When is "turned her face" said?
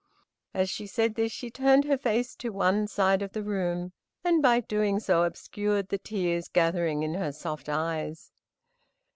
1.51-2.35